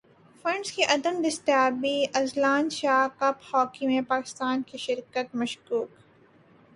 [0.45, 5.89] funds کی عدم دستیابی اذلان شاہ کپ ہاکی میں پاکستان کی شرکت مشکوک